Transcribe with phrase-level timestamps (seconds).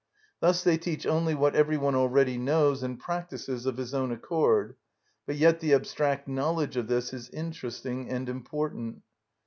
[0.39, 4.75] Thus they teach only what every one already knows and practises of his own accord;
[5.27, 9.03] but yet the abstract knowledge of this is interesting and important.